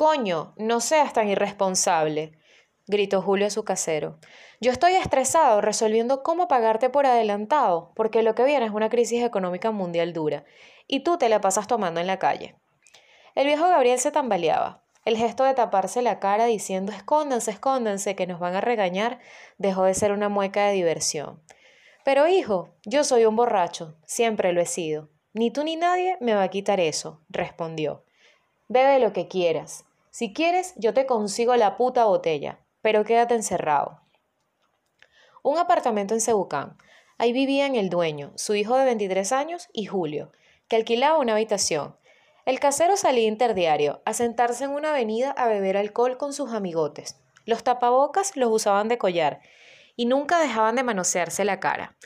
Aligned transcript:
Coño, 0.00 0.54
no 0.56 0.80
seas 0.80 1.12
tan 1.12 1.28
irresponsable, 1.28 2.32
gritó 2.86 3.20
Julio 3.20 3.48
a 3.48 3.50
su 3.50 3.64
casero. 3.66 4.18
Yo 4.58 4.72
estoy 4.72 4.94
estresado 4.94 5.60
resolviendo 5.60 6.22
cómo 6.22 6.48
pagarte 6.48 6.88
por 6.88 7.04
adelantado, 7.04 7.92
porque 7.94 8.22
lo 8.22 8.34
que 8.34 8.44
viene 8.44 8.64
es 8.64 8.72
una 8.72 8.88
crisis 8.88 9.22
económica 9.22 9.72
mundial 9.72 10.14
dura, 10.14 10.46
y 10.86 11.00
tú 11.00 11.18
te 11.18 11.28
la 11.28 11.42
pasas 11.42 11.66
tomando 11.66 12.00
en 12.00 12.06
la 12.06 12.18
calle. 12.18 12.56
El 13.34 13.46
viejo 13.46 13.68
Gabriel 13.68 13.98
se 13.98 14.10
tambaleaba. 14.10 14.82
El 15.04 15.18
gesto 15.18 15.44
de 15.44 15.52
taparse 15.52 16.00
la 16.00 16.18
cara 16.18 16.46
diciendo 16.46 16.92
escóndanse, 16.92 17.50
escóndanse, 17.50 18.16
que 18.16 18.26
nos 18.26 18.40
van 18.40 18.54
a 18.54 18.62
regañar, 18.62 19.18
dejó 19.58 19.84
de 19.84 19.92
ser 19.92 20.12
una 20.12 20.30
mueca 20.30 20.64
de 20.64 20.72
diversión. 20.72 21.42
Pero 22.06 22.26
hijo, 22.26 22.70
yo 22.86 23.04
soy 23.04 23.26
un 23.26 23.36
borracho, 23.36 23.98
siempre 24.06 24.54
lo 24.54 24.62
he 24.62 24.66
sido. 24.66 25.10
Ni 25.34 25.50
tú 25.50 25.62
ni 25.62 25.76
nadie 25.76 26.16
me 26.22 26.32
va 26.32 26.44
a 26.44 26.48
quitar 26.48 26.80
eso, 26.80 27.20
respondió. 27.28 28.02
Bebe 28.66 28.98
lo 28.98 29.12
que 29.12 29.28
quieras. 29.28 29.84
Si 30.10 30.32
quieres, 30.32 30.74
yo 30.76 30.92
te 30.92 31.06
consigo 31.06 31.54
la 31.56 31.76
puta 31.76 32.04
botella, 32.04 32.58
pero 32.82 33.04
quédate 33.04 33.34
encerrado. 33.34 34.00
Un 35.42 35.58
apartamento 35.58 36.14
en 36.14 36.20
Cebucán. 36.20 36.76
Ahí 37.16 37.32
vivían 37.32 37.76
el 37.76 37.90
dueño, 37.90 38.32
su 38.34 38.54
hijo 38.54 38.76
de 38.76 38.84
23 38.84 39.32
años 39.32 39.68
y 39.72 39.86
Julio, 39.86 40.32
que 40.68 40.76
alquilaba 40.76 41.18
una 41.18 41.34
habitación. 41.34 41.96
El 42.44 42.58
casero 42.58 42.96
salía 42.96 43.28
interdiario 43.28 44.02
a 44.04 44.14
sentarse 44.14 44.64
en 44.64 44.70
una 44.70 44.90
avenida 44.90 45.30
a 45.30 45.46
beber 45.46 45.76
alcohol 45.76 46.16
con 46.16 46.32
sus 46.32 46.52
amigotes. 46.52 47.16
Los 47.44 47.62
tapabocas 47.62 48.36
los 48.36 48.50
usaban 48.50 48.88
de 48.88 48.98
collar 48.98 49.40
y 49.96 50.06
nunca 50.06 50.40
dejaban 50.40 50.76
de 50.76 50.82
manosearse 50.82 51.44
la 51.44 51.60
cara. 51.60 51.96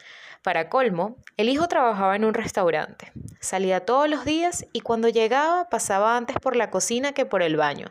Para 0.45 0.69
colmo, 0.69 1.17
el 1.39 1.49
hijo 1.49 1.69
trabajaba 1.69 2.17
en 2.17 2.25
un 2.27 2.35
restaurante. 2.35 3.11
Salía 3.41 3.87
todos 3.87 4.11
los 4.11 4.27
días 4.27 4.67
y 4.75 4.81
cuando 4.81 5.09
llegaba 5.09 5.71
pasaba 5.71 6.19
antes 6.19 6.37
por 6.39 6.55
la 6.55 6.71
cocina 6.71 7.13
que 7.13 7.25
por 7.25 7.43
el 7.43 7.57
baño. 7.57 7.91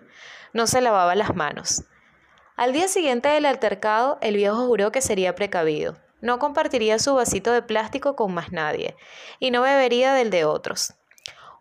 No 0.53 0.67
se 0.67 0.79
lavaba 0.79 1.15
las 1.15 1.35
manos. 1.35 1.85
Al 2.55 2.71
día 2.71 2.87
siguiente 2.87 3.27
del 3.29 3.47
altercado, 3.47 4.19
el 4.21 4.35
viejo 4.35 4.67
juró 4.67 4.91
que 4.91 5.01
sería 5.01 5.33
precavido. 5.33 5.97
No 6.21 6.37
compartiría 6.37 6.99
su 6.99 7.15
vasito 7.15 7.51
de 7.51 7.63
plástico 7.63 8.15
con 8.15 8.31
más 8.35 8.51
nadie 8.51 8.95
y 9.39 9.49
no 9.49 9.63
bebería 9.63 10.13
del 10.13 10.29
de 10.29 10.45
otros. 10.45 10.93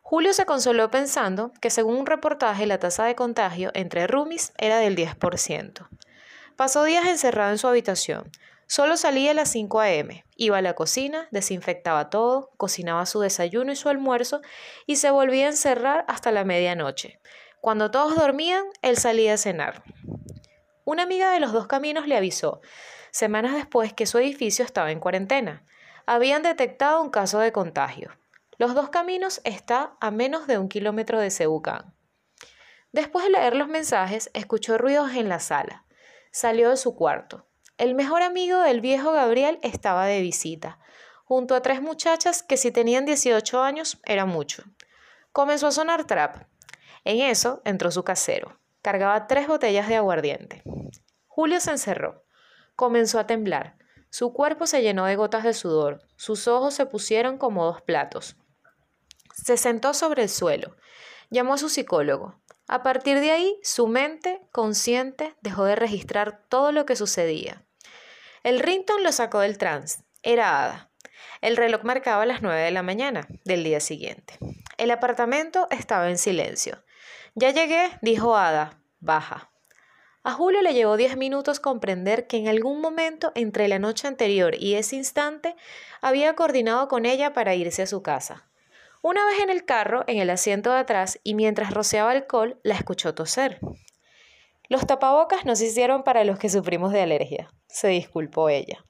Julio 0.02 0.34
se 0.34 0.44
consoló 0.44 0.90
pensando 0.90 1.52
que 1.62 1.70
según 1.70 1.96
un 1.96 2.06
reportaje 2.06 2.66
la 2.66 2.78
tasa 2.78 3.06
de 3.06 3.14
contagio 3.14 3.70
entre 3.72 4.06
roomies 4.06 4.52
era 4.58 4.76
del 4.76 4.94
10%. 4.94 5.88
Pasó 6.56 6.84
días 6.84 7.06
encerrado 7.06 7.50
en 7.50 7.56
su 7.56 7.66
habitación. 7.66 8.30
Solo 8.74 8.96
salía 8.96 9.32
a 9.32 9.34
las 9.34 9.50
5 9.50 9.80
a.m., 9.80 10.24
iba 10.34 10.56
a 10.56 10.62
la 10.62 10.72
cocina, 10.72 11.28
desinfectaba 11.30 12.08
todo, 12.08 12.52
cocinaba 12.56 13.04
su 13.04 13.20
desayuno 13.20 13.70
y 13.70 13.76
su 13.76 13.90
almuerzo 13.90 14.40
y 14.86 14.96
se 14.96 15.10
volvía 15.10 15.44
a 15.44 15.50
encerrar 15.50 16.06
hasta 16.08 16.32
la 16.32 16.44
medianoche. 16.44 17.20
Cuando 17.60 17.90
todos 17.90 18.16
dormían, 18.16 18.64
él 18.80 18.96
salía 18.96 19.34
a 19.34 19.36
cenar. 19.36 19.82
Una 20.86 21.02
amiga 21.02 21.32
de 21.32 21.40
los 21.40 21.52
dos 21.52 21.66
caminos 21.66 22.08
le 22.08 22.16
avisó, 22.16 22.62
semanas 23.10 23.52
después, 23.52 23.92
que 23.92 24.06
su 24.06 24.16
edificio 24.16 24.64
estaba 24.64 24.90
en 24.90 25.00
cuarentena. 25.00 25.66
Habían 26.06 26.42
detectado 26.42 27.02
un 27.02 27.10
caso 27.10 27.40
de 27.40 27.52
contagio. 27.52 28.08
Los 28.56 28.74
dos 28.74 28.88
caminos 28.88 29.42
está 29.44 29.98
a 30.00 30.10
menos 30.10 30.46
de 30.46 30.56
un 30.56 30.70
kilómetro 30.70 31.20
de 31.20 31.30
Cebucán. 31.30 31.94
Después 32.90 33.26
de 33.26 33.32
leer 33.32 33.54
los 33.54 33.68
mensajes, 33.68 34.30
escuchó 34.32 34.78
ruidos 34.78 35.12
en 35.12 35.28
la 35.28 35.40
sala. 35.40 35.84
Salió 36.30 36.70
de 36.70 36.78
su 36.78 36.94
cuarto. 36.94 37.51
El 37.78 37.94
mejor 37.94 38.22
amigo 38.22 38.60
del 38.60 38.80
viejo 38.80 39.12
Gabriel 39.12 39.58
estaba 39.62 40.06
de 40.06 40.20
visita, 40.20 40.78
junto 41.24 41.54
a 41.54 41.62
tres 41.62 41.80
muchachas 41.80 42.42
que 42.42 42.56
si 42.56 42.70
tenían 42.70 43.06
18 43.06 43.62
años 43.62 43.98
era 44.04 44.26
mucho. 44.26 44.64
Comenzó 45.32 45.68
a 45.68 45.72
sonar 45.72 46.04
trap. 46.04 46.44
En 47.04 47.20
eso 47.20 47.62
entró 47.64 47.90
su 47.90 48.04
casero. 48.04 48.60
Cargaba 48.82 49.26
tres 49.26 49.48
botellas 49.48 49.88
de 49.88 49.96
aguardiente. 49.96 50.62
Julio 51.26 51.60
se 51.60 51.70
encerró. 51.70 52.24
Comenzó 52.76 53.18
a 53.18 53.26
temblar. 53.26 53.78
Su 54.10 54.34
cuerpo 54.34 54.66
se 54.66 54.82
llenó 54.82 55.06
de 55.06 55.16
gotas 55.16 55.42
de 55.42 55.54
sudor. 55.54 56.02
Sus 56.16 56.46
ojos 56.48 56.74
se 56.74 56.84
pusieron 56.84 57.38
como 57.38 57.64
dos 57.64 57.80
platos. 57.80 58.36
Se 59.34 59.56
sentó 59.56 59.94
sobre 59.94 60.24
el 60.24 60.28
suelo. 60.28 60.76
Llamó 61.30 61.54
a 61.54 61.58
su 61.58 61.70
psicólogo. 61.70 62.41
A 62.68 62.82
partir 62.82 63.20
de 63.20 63.30
ahí, 63.30 63.58
su 63.62 63.86
mente, 63.86 64.40
consciente, 64.52 65.34
dejó 65.42 65.64
de 65.64 65.76
registrar 65.76 66.44
todo 66.48 66.72
lo 66.72 66.86
que 66.86 66.96
sucedía. 66.96 67.64
El 68.42 68.60
Rinton 68.60 69.02
lo 69.02 69.12
sacó 69.12 69.40
del 69.40 69.58
trance. 69.58 70.04
Era 70.22 70.64
Ada. 70.64 70.90
El 71.40 71.56
reloj 71.56 71.82
marcaba 71.82 72.24
las 72.24 72.42
nueve 72.42 72.60
de 72.60 72.70
la 72.70 72.82
mañana 72.82 73.26
del 73.44 73.64
día 73.64 73.80
siguiente. 73.80 74.38
El 74.78 74.90
apartamento 74.90 75.66
estaba 75.70 76.08
en 76.08 76.18
silencio. 76.18 76.82
Ya 77.34 77.50
llegué, 77.50 77.90
dijo 78.00 78.36
Ada. 78.36 78.80
Baja. 79.00 79.50
A 80.24 80.32
Julio 80.32 80.62
le 80.62 80.72
llevó 80.72 80.96
diez 80.96 81.16
minutos 81.16 81.58
comprender 81.58 82.28
que 82.28 82.36
en 82.36 82.46
algún 82.46 82.80
momento 82.80 83.32
entre 83.34 83.66
la 83.66 83.80
noche 83.80 84.06
anterior 84.06 84.54
y 84.54 84.74
ese 84.74 84.94
instante 84.94 85.56
había 86.00 86.34
coordinado 86.34 86.86
con 86.86 87.06
ella 87.06 87.32
para 87.32 87.56
irse 87.56 87.82
a 87.82 87.86
su 87.88 88.02
casa. 88.02 88.48
Una 89.04 89.26
vez 89.26 89.40
en 89.40 89.50
el 89.50 89.64
carro, 89.64 90.04
en 90.06 90.18
el 90.18 90.30
asiento 90.30 90.70
de 90.70 90.78
atrás, 90.78 91.18
y 91.24 91.34
mientras 91.34 91.74
rociaba 91.74 92.12
alcohol, 92.12 92.60
la 92.62 92.76
escuchó 92.76 93.16
toser. 93.16 93.58
Los 94.68 94.86
tapabocas 94.86 95.44
no 95.44 95.56
se 95.56 95.66
hicieron 95.66 96.04
para 96.04 96.22
los 96.22 96.38
que 96.38 96.48
sufrimos 96.48 96.92
de 96.92 97.02
alergia, 97.02 97.52
se 97.66 97.88
disculpó 97.88 98.48
ella. 98.48 98.84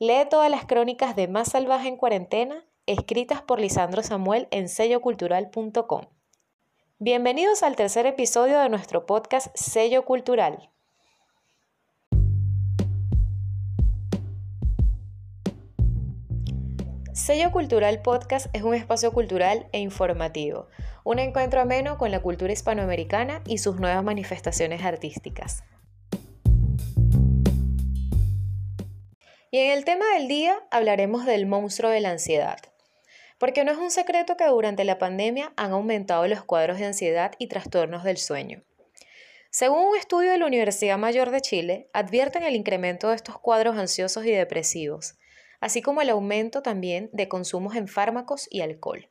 Lee 0.00 0.26
todas 0.28 0.50
las 0.50 0.66
crónicas 0.66 1.14
de 1.14 1.28
Más 1.28 1.52
Salvaje 1.52 1.86
en 1.86 1.96
Cuarentena, 1.96 2.66
escritas 2.86 3.40
por 3.40 3.60
Lisandro 3.60 4.02
Samuel 4.02 4.48
en 4.50 4.68
sellocultural.com. 4.68 6.06
Bienvenidos 6.98 7.62
al 7.62 7.76
tercer 7.76 8.06
episodio 8.06 8.58
de 8.58 8.68
nuestro 8.68 9.06
podcast 9.06 9.56
Sello 9.56 10.04
Cultural. 10.04 10.70
Sello 17.16 17.50
Cultural 17.50 18.02
Podcast 18.02 18.48
es 18.52 18.62
un 18.62 18.74
espacio 18.74 19.10
cultural 19.10 19.68
e 19.72 19.78
informativo, 19.78 20.68
un 21.02 21.18
encuentro 21.18 21.62
ameno 21.62 21.96
con 21.96 22.10
la 22.10 22.20
cultura 22.20 22.52
hispanoamericana 22.52 23.40
y 23.46 23.56
sus 23.56 23.80
nuevas 23.80 24.04
manifestaciones 24.04 24.84
artísticas. 24.84 25.64
Y 29.50 29.58
en 29.58 29.70
el 29.72 29.86
tema 29.86 30.04
del 30.12 30.28
día 30.28 30.58
hablaremos 30.70 31.24
del 31.24 31.46
monstruo 31.46 31.90
de 31.90 32.00
la 32.00 32.10
ansiedad, 32.10 32.58
porque 33.38 33.64
no 33.64 33.72
es 33.72 33.78
un 33.78 33.90
secreto 33.90 34.36
que 34.36 34.44
durante 34.44 34.84
la 34.84 34.98
pandemia 34.98 35.54
han 35.56 35.72
aumentado 35.72 36.26
los 36.26 36.44
cuadros 36.44 36.78
de 36.78 36.84
ansiedad 36.84 37.32
y 37.38 37.46
trastornos 37.46 38.04
del 38.04 38.18
sueño. 38.18 38.62
Según 39.50 39.88
un 39.88 39.96
estudio 39.96 40.32
de 40.32 40.38
la 40.38 40.46
Universidad 40.46 40.98
Mayor 40.98 41.30
de 41.30 41.40
Chile, 41.40 41.88
advierten 41.94 42.42
el 42.42 42.56
incremento 42.56 43.08
de 43.08 43.16
estos 43.16 43.38
cuadros 43.38 43.78
ansiosos 43.78 44.26
y 44.26 44.32
depresivos, 44.32 45.16
así 45.60 45.82
como 45.82 46.02
el 46.02 46.10
aumento 46.10 46.62
también 46.62 47.10
de 47.12 47.28
consumos 47.28 47.76
en 47.76 47.88
fármacos 47.88 48.48
y 48.50 48.60
alcohol. 48.60 49.10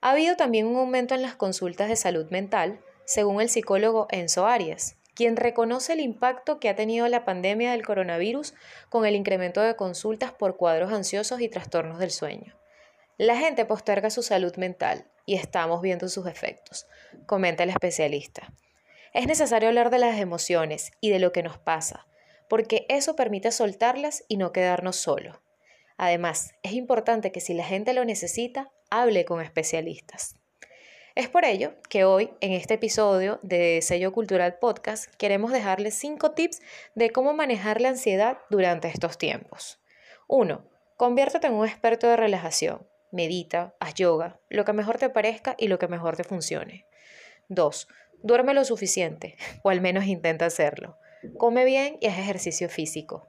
Ha 0.00 0.10
habido 0.10 0.36
también 0.36 0.66
un 0.66 0.76
aumento 0.76 1.14
en 1.14 1.22
las 1.22 1.36
consultas 1.36 1.88
de 1.88 1.96
salud 1.96 2.30
mental, 2.30 2.80
según 3.06 3.40
el 3.40 3.48
psicólogo 3.48 4.06
Enzo 4.10 4.46
Arias, 4.46 4.96
quien 5.14 5.36
reconoce 5.36 5.92
el 5.92 6.00
impacto 6.00 6.58
que 6.58 6.68
ha 6.68 6.76
tenido 6.76 7.08
la 7.08 7.24
pandemia 7.24 7.72
del 7.72 7.86
coronavirus 7.86 8.54
con 8.88 9.06
el 9.06 9.14
incremento 9.14 9.62
de 9.62 9.76
consultas 9.76 10.32
por 10.32 10.56
cuadros 10.56 10.92
ansiosos 10.92 11.40
y 11.40 11.48
trastornos 11.48 11.98
del 11.98 12.10
sueño. 12.10 12.54
La 13.16 13.36
gente 13.36 13.64
posterga 13.64 14.10
su 14.10 14.22
salud 14.22 14.54
mental 14.56 15.06
y 15.24 15.36
estamos 15.36 15.80
viendo 15.80 16.08
sus 16.08 16.26
efectos, 16.26 16.86
comenta 17.26 17.62
el 17.62 17.70
especialista. 17.70 18.52
Es 19.12 19.28
necesario 19.28 19.68
hablar 19.68 19.90
de 19.90 20.00
las 20.00 20.18
emociones 20.18 20.90
y 21.00 21.10
de 21.10 21.20
lo 21.20 21.30
que 21.30 21.44
nos 21.44 21.56
pasa, 21.56 22.06
porque 22.48 22.84
eso 22.88 23.14
permite 23.14 23.52
soltarlas 23.52 24.24
y 24.26 24.36
no 24.36 24.52
quedarnos 24.52 24.96
solos. 24.96 25.36
Además, 25.96 26.54
es 26.62 26.72
importante 26.72 27.32
que 27.32 27.40
si 27.40 27.54
la 27.54 27.64
gente 27.64 27.94
lo 27.94 28.04
necesita, 28.04 28.70
hable 28.90 29.24
con 29.24 29.40
especialistas. 29.40 30.36
Es 31.14 31.28
por 31.28 31.44
ello 31.44 31.74
que 31.88 32.04
hoy, 32.04 32.32
en 32.40 32.52
este 32.52 32.74
episodio 32.74 33.38
de 33.42 33.80
Sello 33.82 34.12
Cultural 34.12 34.58
Podcast, 34.58 35.14
queremos 35.14 35.52
dejarles 35.52 35.94
cinco 35.94 36.32
tips 36.32 36.60
de 36.96 37.10
cómo 37.10 37.34
manejar 37.34 37.80
la 37.80 37.90
ansiedad 37.90 38.38
durante 38.50 38.88
estos 38.88 39.16
tiempos. 39.16 39.80
1. 40.26 40.68
Conviértete 40.96 41.46
en 41.46 41.52
un 41.52 41.68
experto 41.68 42.08
de 42.08 42.16
relajación. 42.16 42.84
Medita, 43.12 43.76
haz 43.78 43.94
yoga, 43.94 44.40
lo 44.48 44.64
que 44.64 44.72
mejor 44.72 44.98
te 44.98 45.08
parezca 45.08 45.54
y 45.56 45.68
lo 45.68 45.78
que 45.78 45.86
mejor 45.86 46.16
te 46.16 46.24
funcione. 46.24 46.84
2. 47.48 47.86
Duerme 48.24 48.52
lo 48.52 48.64
suficiente, 48.64 49.36
o 49.62 49.70
al 49.70 49.80
menos 49.80 50.06
intenta 50.06 50.46
hacerlo. 50.46 50.98
Come 51.38 51.64
bien 51.64 51.96
y 52.00 52.08
haz 52.08 52.18
ejercicio 52.18 52.68
físico. 52.68 53.28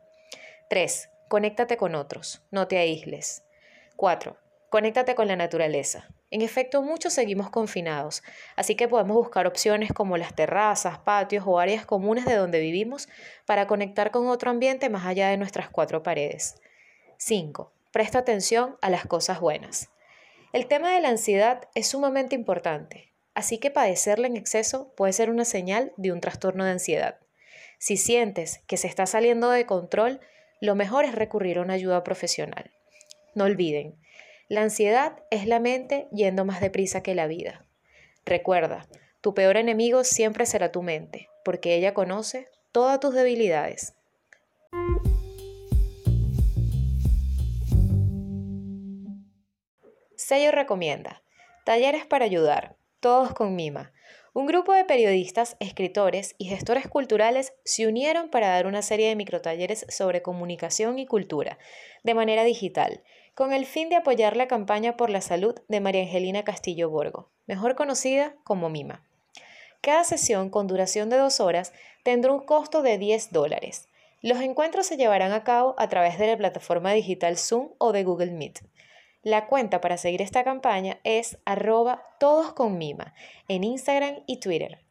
3. 0.69 1.09
Conéctate 1.27 1.75
con 1.75 1.95
otros, 1.95 2.44
no 2.51 2.68
te 2.68 2.77
aísles. 2.77 3.44
4. 3.95 4.38
Conéctate 4.69 5.16
con 5.16 5.27
la 5.27 5.36
naturaleza. 5.36 6.07
En 6.30 6.42
efecto, 6.42 6.83
muchos 6.83 7.13
seguimos 7.13 7.50
confinados, 7.50 8.22
así 8.56 8.75
que 8.75 8.88
podemos 8.88 9.16
buscar 9.16 9.48
opciones 9.48 9.92
como 9.92 10.18
las 10.18 10.36
terrazas, 10.36 11.00
patios 11.00 11.44
o 11.48 11.60
áreas 11.60 11.86
comunes 11.86 12.25
de 12.25 12.36
donde 12.36 12.60
vivimos 12.60 13.10
para 13.45 13.66
conectar 13.66 14.12
con 14.12 14.27
otro 14.27 14.51
ambiente 14.51 14.89
más 14.89 15.06
allá 15.06 15.30
de 15.30 15.38
nuestras 15.38 15.69
cuatro 15.69 16.04
paredes. 16.04 16.62
5. 17.18 17.71
Presta 17.92 18.19
atención 18.19 18.78
a 18.81 18.89
las 18.92 19.07
cosas 19.07 19.39
buenas. 19.39 19.89
El 20.54 20.68
tema 20.68 20.94
de 20.94 21.01
la 21.01 21.10
ansiedad 21.10 21.69
es 21.74 21.88
sumamente 21.88 22.36
importante. 22.36 23.12
así 23.33 23.57
que 23.57 23.71
padecerla 23.71 24.28
en 24.28 24.38
exceso 24.38 24.94
puede 24.95 25.12
ser 25.12 25.30
una 25.30 25.44
señal 25.44 25.92
de 25.98 26.12
un 26.12 26.21
trastorno 26.21 26.63
de 26.63 26.71
ansiedad. 26.71 27.19
Si 27.80 27.98
sientes 27.98 28.62
que 28.68 28.78
se 28.78 28.88
está 28.88 29.06
saliendo 29.06 29.50
de 29.50 29.66
control, 29.66 30.21
lo 30.65 30.75
mejor 30.75 31.06
es 31.06 31.15
recurrir 31.15 31.59
a 31.59 31.62
una 31.62 31.73
ayuda 31.73 32.03
profesional. 32.03 32.71
No 33.35 33.45
olviden, 33.45 33.95
la 34.50 34.62
ansiedad 34.62 35.23
es 35.31 35.47
la 35.47 35.59
mente 35.59 36.07
yendo 36.12 36.44
más 36.44 36.59
deprisa 36.59 37.01
que 37.01 37.15
la 37.15 37.27
vida. 37.27 37.65
Recuerda, 38.25 38.88
tu 39.21 39.33
peor 39.33 39.57
enemigo 39.57 40.03
siempre 40.03 40.45
será 40.45 40.71
tu 40.71 40.81
mente, 40.81 41.29
porque 41.44 41.75
ella 41.75 41.94
conoce 41.94 42.47
todas 42.71 43.00
tus 43.00 43.13
debilidades. 43.13 43.94
Sello 50.15 50.51
recomienda 50.51 51.21
Talleres 51.65 52.06
para 52.06 52.25
ayudar, 52.25 52.75
todos 53.06 53.34
con 53.34 53.56
Mima. 53.56 53.94
Un 54.34 54.48
grupo 54.48 54.74
de 54.74 54.84
periodistas, 54.84 55.57
escritores 55.60 56.34
y 56.40 56.46
gestores 56.46 56.88
culturales 56.88 57.54
se 57.63 57.86
unieron 57.86 58.30
para 58.31 58.48
dar 58.48 58.66
una 58.66 58.81
serie 58.81 59.10
de 59.10 59.16
microtalleres 59.16 59.86
sobre 59.90 60.24
comunicación 60.24 60.98
y 60.98 61.06
cultura, 61.06 61.60
de 62.02 62.16
manera 62.16 62.44
digital, 62.44 63.04
con 63.36 63.54
el 63.54 63.68
fin 63.68 63.90
de 63.90 63.98
apoyar 63.98 64.36
la 64.36 64.48
campaña 64.48 64.98
por 64.98 65.12
la 65.12 65.22
salud 65.22 65.54
de 65.68 65.81
María 65.81 66.02
Angelina 66.02 66.44
Castillo 66.44 66.90
Borgo, 66.90 67.30
mejor 67.46 67.75
conocida 67.75 68.38
como 68.44 68.69
Mima. 68.69 69.06
Cada 69.81 70.04
sesión, 70.04 70.50
con 70.50 70.66
duración 70.66 71.12
de 71.12 71.18
dos 71.18 71.40
horas, 71.40 71.74
tendrá 72.02 72.34
un 72.34 72.44
costo 72.44 72.81
de 72.81 72.98
10 72.98 73.31
dólares. 73.31 73.88
Los 74.24 74.40
encuentros 74.40 74.88
se 74.88 74.98
llevarán 74.98 75.31
a 75.31 75.44
cabo 75.44 75.75
a 75.78 75.90
través 75.90 76.18
de 76.18 76.25
la 76.25 76.38
plataforma 76.38 76.92
digital 76.92 77.38
Zoom 77.38 77.69
o 77.78 77.92
de 77.92 78.04
Google 78.04 78.31
Meet. 78.31 78.62
La 79.25 79.48
cuenta 79.48 79.81
para 79.81 79.98
seguir 79.98 80.22
esta 80.22 80.44
campaña 80.44 81.00
es 81.04 81.39
arroba 81.45 82.04
todos 82.19 82.54
en 83.48 83.63
Instagram 83.63 84.18
y 84.27 84.39
Twitter. 84.39 84.86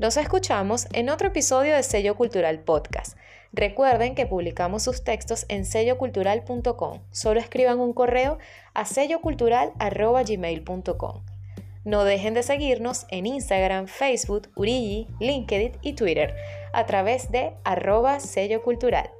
Nos 0.00 0.16
escuchamos 0.16 0.88
en 0.94 1.10
otro 1.10 1.28
episodio 1.28 1.76
de 1.76 1.84
Sello 1.84 2.16
Cultural 2.16 2.58
Podcast. 2.58 3.16
Recuerden 3.52 4.16
que 4.16 4.26
publicamos 4.26 4.82
sus 4.82 5.04
textos 5.04 5.46
en 5.48 5.64
sellocultural.com. 5.64 7.02
Solo 7.12 7.38
escriban 7.38 7.78
un 7.78 7.92
correo 7.92 8.38
a 8.74 8.84
sellocultural.gmail.com. 8.84 11.24
No 11.84 12.02
dejen 12.02 12.34
de 12.34 12.42
seguirnos 12.42 13.06
en 13.10 13.26
Instagram, 13.26 13.86
Facebook, 13.86 14.50
Urigi, 14.56 15.06
LinkedIn 15.20 15.78
y 15.82 15.92
Twitter 15.92 16.34
a 16.76 16.84
través 16.84 17.30
de 17.30 17.54
arroba 17.64 18.20
sello 18.20 18.62
cultural. 18.62 19.10